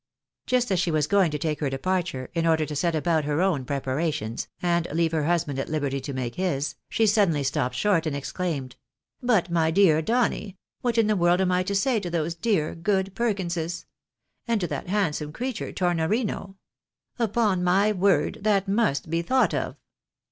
[0.47, 3.39] Just as she was going to take her departure, in order to set about her
[3.39, 8.07] own preparations, and leave her husband at liberty to make his, she suddenly stopped short
[8.07, 8.77] and exclaimed
[9.31, 12.73] —"But, my dear Donny, what in the world am I to say to those dear,
[12.73, 13.85] good Perkinses?
[14.47, 16.55] and to that handsome creature, Tornornio?
[17.19, 19.75] Upon my word, that must be thought of."